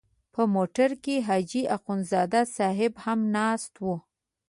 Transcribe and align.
په 0.33 0.41
موټر 0.55 0.89
کې 1.03 1.15
حاجي 1.27 1.63
اخندزاده 1.77 2.41
صاحب 2.57 2.93
هم 3.03 3.19
ناست 3.35 3.73
و. 3.83 3.85